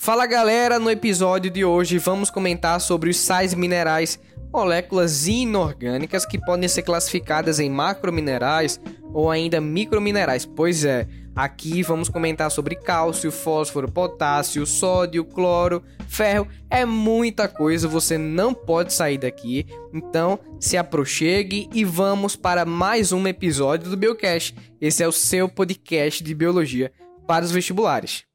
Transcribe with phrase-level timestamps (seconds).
[0.00, 4.18] Fala galera, no episódio de hoje vamos comentar sobre os sais minerais,
[4.52, 8.80] moléculas inorgânicas que podem ser classificadas em macrominerais
[9.12, 10.46] ou ainda microminerais.
[10.46, 16.46] Pois é, aqui vamos comentar sobre cálcio, fósforo, potássio, sódio, cloro, ferro.
[16.70, 19.66] É muita coisa, você não pode sair daqui.
[19.92, 24.54] Então, se aproxime e vamos para mais um episódio do Biocast.
[24.80, 26.92] Esse é o seu podcast de biologia
[27.26, 28.27] para os vestibulares.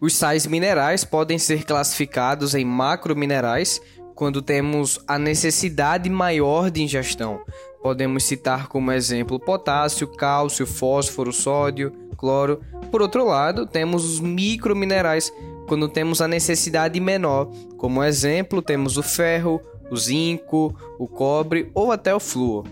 [0.00, 3.82] Os sais minerais podem ser classificados em macrominerais
[4.14, 7.40] quando temos a necessidade maior de ingestão.
[7.82, 12.60] Podemos citar como exemplo potássio, cálcio, fósforo, sódio, cloro.
[12.90, 15.30] Por outro lado, temos os microminerais
[15.68, 17.50] quando temos a necessidade menor.
[17.76, 22.66] Como exemplo, temos o ferro, o zinco, o cobre ou até o flúor.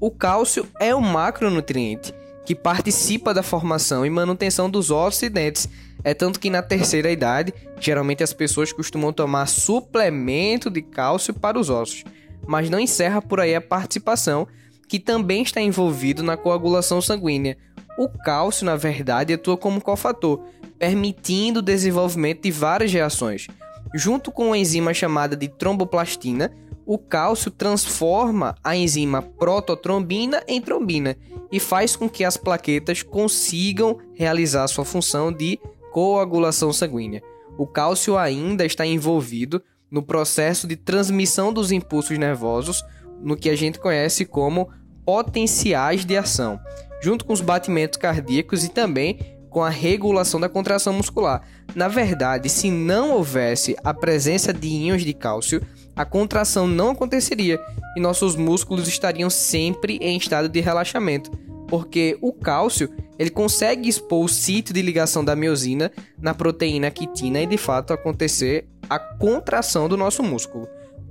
[0.00, 2.14] O cálcio é um macronutriente
[2.44, 5.68] que participa da formação e manutenção dos ossos e dentes.
[6.04, 11.58] É tanto que na terceira idade, geralmente as pessoas costumam tomar suplemento de cálcio para
[11.58, 12.04] os ossos,
[12.46, 14.46] mas não encerra por aí a participação,
[14.88, 17.58] que também está envolvido na coagulação sanguínea.
[17.98, 20.44] O cálcio, na verdade, atua como cofator,
[20.78, 23.48] permitindo o desenvolvimento de várias reações.
[23.94, 26.52] Junto com uma enzima chamada de tromboplastina,
[26.86, 31.16] o cálcio transforma a enzima prototrombina em trombina
[31.52, 35.58] e faz com que as plaquetas consigam realizar sua função de
[35.90, 37.22] coagulação sanguínea.
[37.56, 42.84] O cálcio ainda está envolvido no processo de transmissão dos impulsos nervosos,
[43.20, 44.70] no que a gente conhece como
[45.04, 46.60] potenciais de ação,
[47.00, 51.42] junto com os batimentos cardíacos e também com a regulação da contração muscular.
[51.74, 55.62] Na verdade, se não houvesse a presença de íons de cálcio,
[55.96, 57.58] a contração não aconteceria
[57.96, 61.30] e nossos músculos estariam sempre em estado de relaxamento,
[61.68, 67.40] porque o cálcio ele consegue expor o sítio de ligação da miosina na proteína quitina
[67.42, 70.66] e de fato acontecer a contração do nosso músculo.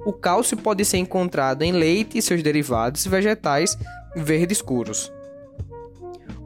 [0.06, 3.78] O cálcio pode ser encontrado em leite e seus derivados vegetais
[4.16, 5.12] verde escuros.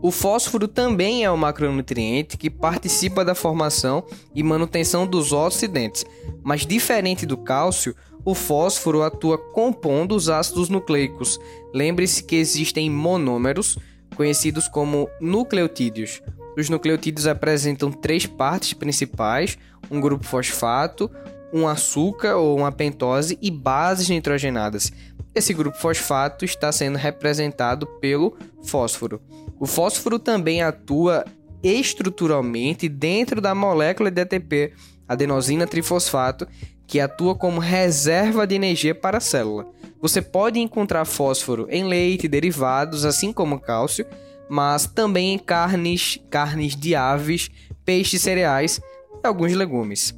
[0.01, 5.67] O fósforo também é um macronutriente que participa da formação e manutenção dos ossos e
[5.67, 6.03] dentes,
[6.43, 7.95] mas diferente do cálcio,
[8.25, 11.39] o fósforo atua compondo os ácidos nucleicos.
[11.72, 13.78] Lembre-se que existem monômeros,
[14.21, 16.21] conhecidos como nucleotídeos.
[16.55, 19.57] Os nucleotídeos apresentam três partes principais:
[19.89, 21.09] um grupo fosfato,
[21.51, 24.91] um açúcar ou uma pentose e bases nitrogenadas.
[25.33, 29.19] Esse grupo fosfato está sendo representado pelo fósforo.
[29.59, 31.25] O fósforo também atua
[31.63, 34.73] estruturalmente dentro da molécula de ATP,
[35.07, 36.47] adenosina trifosfato,
[36.88, 39.67] que atua como reserva de energia para a célula.
[40.01, 44.05] Você pode encontrar fósforo em leite, derivados, assim como cálcio,
[44.49, 47.49] mas também em carnes, carnes de aves,
[47.85, 48.81] peixes cereais
[49.23, 50.13] e alguns legumes.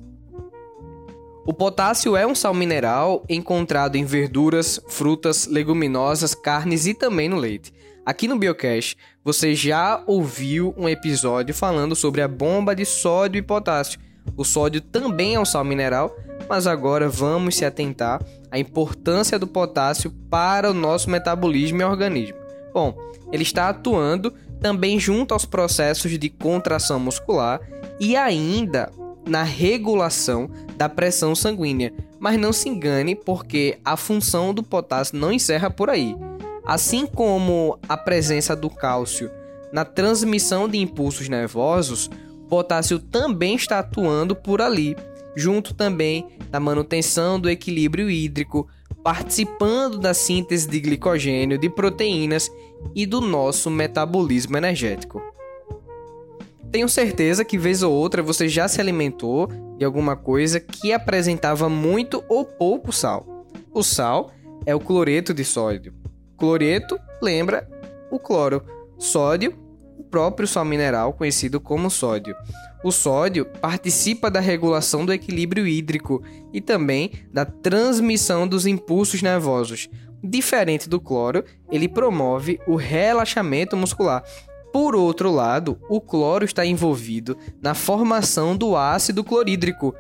[1.46, 7.36] O potássio é um sal mineral encontrado em verduras, frutas, leguminosas, carnes e também no
[7.36, 7.74] leite.
[8.06, 13.42] Aqui no Biocast, você já ouviu um episódio falando sobre a bomba de sódio e
[13.42, 13.98] potássio.
[14.36, 16.14] O sódio também é um sal mineral,
[16.50, 18.22] mas agora vamos se atentar
[18.52, 22.38] à importância do potássio para o nosso metabolismo e organismo.
[22.74, 22.94] Bom,
[23.32, 27.62] ele está atuando também junto aos processos de contração muscular
[28.02, 28.92] e ainda
[29.26, 31.94] na regulação da pressão sanguínea.
[32.20, 36.16] Mas não se engane, porque a função do potássio não encerra por aí.
[36.66, 39.30] Assim como a presença do cálcio
[39.72, 42.10] na transmissão de impulsos nervosos,
[42.46, 44.96] o potássio também está atuando por ali
[45.36, 48.68] junto também da manutenção do equilíbrio hídrico,
[49.04, 52.52] participando da síntese de glicogênio, de proteínas
[52.96, 55.22] e do nosso metabolismo energético.
[56.72, 59.48] Tenho certeza que vez ou outra você já se alimentou
[59.78, 63.46] de alguma coisa que apresentava muito ou pouco sal.
[63.72, 64.32] O sal
[64.66, 65.94] é o cloreto de sódio.
[66.44, 67.66] Cloreto lembra
[68.12, 68.66] o cloro.
[69.00, 69.58] Sódio,
[69.98, 72.36] o próprio sal mineral conhecido como sódio.
[72.84, 79.90] O sódio participa da regulação do equilíbrio hídrico e também da transmissão dos impulsos nervosos.
[80.22, 84.22] Diferente do cloro, ele promove o relaxamento muscular.
[84.74, 89.96] Por outro lado, o cloro está envolvido na formação do ácido clorídrico,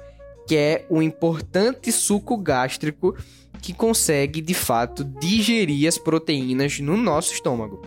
[0.48, 3.16] que é um importante suco gástrico
[3.62, 7.82] que consegue de fato digerir as proteínas no nosso estômago.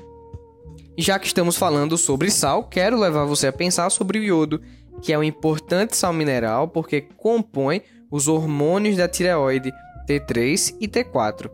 [0.98, 4.62] Já que estamos falando sobre sal, quero levar você a pensar sobre o iodo,
[5.02, 9.70] que é um importante sal mineral porque compõe os hormônios da tireoide
[10.08, 11.50] T3 e T4.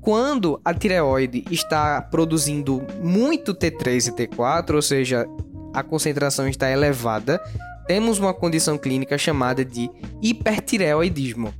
[0.00, 5.26] Quando a tireoide está produzindo muito T3 e T4, ou seja,
[5.74, 7.38] a concentração está elevada,
[7.86, 9.90] temos uma condição clínica chamada de
[10.20, 11.52] hipertireoidismo.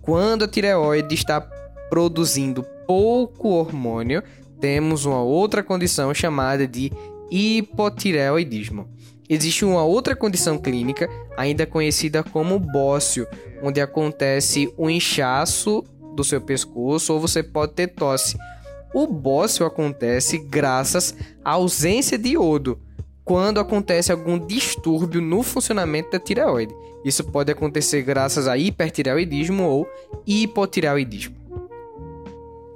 [0.00, 1.40] Quando a tireoide está
[1.88, 4.22] produzindo pouco hormônio,
[4.60, 6.92] temos uma outra condição chamada de
[7.30, 8.88] hipotireoidismo.
[9.28, 13.26] Existe uma outra condição clínica, ainda conhecida como bócio,
[13.62, 15.84] onde acontece o inchaço
[16.16, 18.36] do seu pescoço ou você pode ter tosse.
[18.92, 22.80] O bócio acontece graças à ausência de iodo,
[23.24, 26.74] quando acontece algum distúrbio no funcionamento da tireoide.
[27.04, 29.88] Isso pode acontecer graças a hipertireoidismo ou
[30.26, 31.40] hipotireoidismo.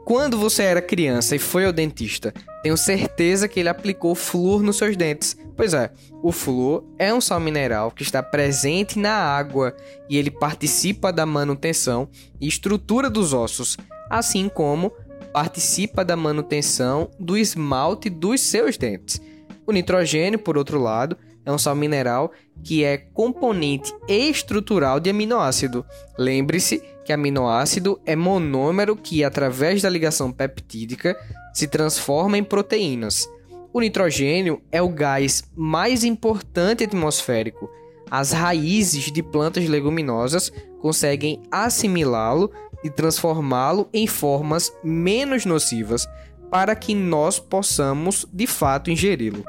[0.04, 2.32] Quando você era criança e foi ao dentista,
[2.62, 5.34] tenho certeza que ele aplicou flúor nos seus dentes.
[5.56, 5.90] Pois é,
[6.22, 9.74] o flúor é um sal mineral que está presente na água
[10.08, 12.08] e ele participa da manutenção
[12.38, 13.78] e estrutura dos ossos,
[14.10, 14.92] assim como
[15.32, 19.20] participa da manutenção do esmalte dos seus dentes.
[19.66, 22.32] O nitrogênio, por outro lado, é um sal mineral
[22.62, 25.84] que é componente estrutural de aminoácido.
[26.18, 31.16] Lembre-se que aminoácido é monômero que, através da ligação peptídica,
[31.52, 33.28] se transforma em proteínas.
[33.72, 37.68] O nitrogênio é o gás mais importante atmosférico.
[38.10, 42.50] As raízes de plantas leguminosas conseguem assimilá-lo
[42.82, 46.06] e transformá-lo em formas menos nocivas
[46.50, 49.44] para que nós possamos de fato ingeri-lo.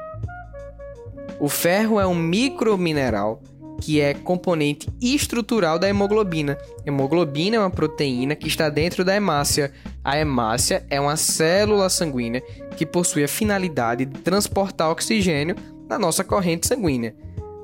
[1.38, 3.42] O ferro é um micromineral
[3.80, 6.56] que é componente estrutural da hemoglobina.
[6.86, 9.70] Hemoglobina é uma proteína que está dentro da hemácia.
[10.02, 12.42] A hemácia é uma célula sanguínea
[12.76, 15.56] que possui a finalidade de transportar oxigênio
[15.88, 17.14] na nossa corrente sanguínea.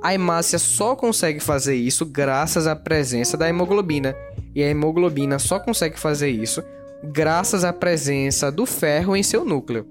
[0.02, 4.14] A hemácia só consegue fazer isso graças à presença da hemoglobina,
[4.54, 6.62] e a hemoglobina só consegue fazer isso
[7.04, 9.86] graças à presença do ferro em seu núcleo.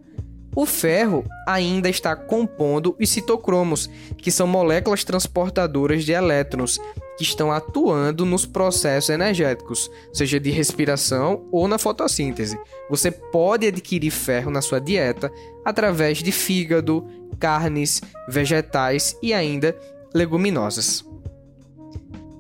[0.56, 6.78] O ferro ainda está compondo os citocromos, que são moléculas transportadoras de elétrons
[7.18, 12.60] que estão atuando nos processos energéticos, seja de respiração ou na fotossíntese.
[12.90, 15.32] Você pode adquirir ferro na sua dieta
[15.64, 17.06] através de fígado,
[17.40, 19.78] carnes, vegetais e ainda
[20.14, 21.11] leguminosas.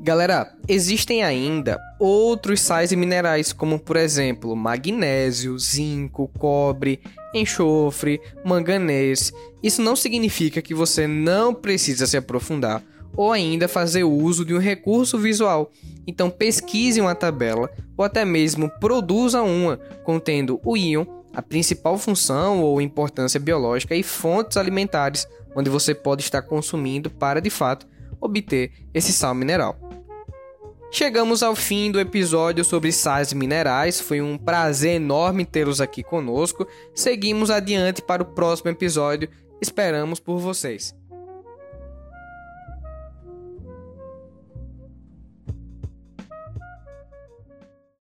[0.03, 6.99] Galera, existem ainda outros sais e minerais, como por exemplo magnésio, zinco, cobre,
[7.35, 9.31] enxofre, manganês.
[9.61, 12.81] Isso não significa que você não precisa se aprofundar
[13.15, 15.71] ou ainda fazer uso de um recurso visual.
[16.07, 22.63] Então pesquise uma tabela ou até mesmo produza uma contendo o íon, a principal função
[22.63, 27.85] ou importância biológica e fontes alimentares onde você pode estar consumindo para de fato
[28.19, 29.90] obter esse sal mineral.
[30.93, 34.01] Chegamos ao fim do episódio sobre sais minerais.
[34.01, 36.67] Foi um prazer enorme tê-los aqui conosco.
[36.93, 39.29] Seguimos adiante para o próximo episódio.
[39.61, 40.93] Esperamos por vocês.